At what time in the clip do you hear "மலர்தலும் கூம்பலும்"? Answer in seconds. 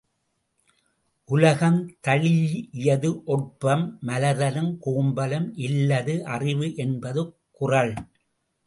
4.07-5.47